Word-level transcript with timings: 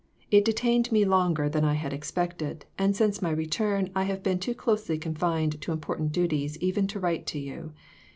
It 0.31 0.43
detained 0.45 0.91
me 0.91 1.05
longer 1.05 1.47
than 1.47 1.63
I 1.63 1.75
had 1.75 1.93
expected, 1.93 2.65
and 2.75 2.95
since 2.95 3.21
my 3.21 3.29
return 3.29 3.91
I 3.95 4.05
have 4.05 4.23
been 4.23 4.39
too 4.39 4.55
closely 4.55 4.97
confined 4.97 5.61
to 5.61 5.71
important 5.71 6.11
duties 6.11 6.57
even 6.57 6.87
to 6.87 6.99
write 6.99 7.27
to 7.27 7.39
you. 7.39 7.73